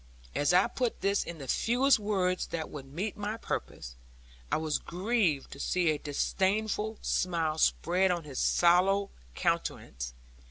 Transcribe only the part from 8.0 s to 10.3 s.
on his sallow countenance.